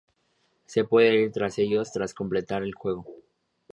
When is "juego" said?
2.73-3.05